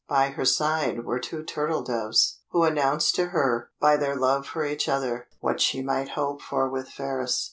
[0.09, 4.65] By her side were two turtle doves, who announced to her, by their love for
[4.65, 7.39] each other, what she might hope for with Phratis.